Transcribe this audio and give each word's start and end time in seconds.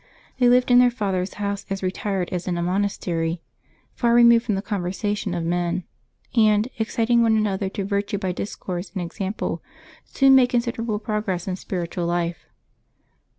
They 0.39 0.49
lived 0.49 0.71
in 0.71 0.79
their 0.79 0.89
father's 0.89 1.35
house 1.35 1.63
as 1.69 1.83
retired 1.83 2.29
as 2.31 2.47
in 2.47 2.57
a 2.57 2.63
monastery, 2.63 3.39
far 3.93 4.15
removed 4.15 4.45
from 4.45 4.55
the 4.55 4.63
conversation 4.63 5.35
of 5.35 5.43
men; 5.43 5.83
and, 6.35 6.67
exciting 6.79 7.21
one 7.21 7.37
another 7.37 7.69
to 7.69 7.85
virtue 7.85 8.17
by 8.17 8.31
discourse 8.31 8.91
and 8.95 9.01
example, 9.03 9.61
soon 10.05 10.33
made 10.33 10.47
considerable 10.49 10.97
progress 10.97 11.47
in 11.47 11.55
spiritual 11.55 12.07
life. 12.07 12.47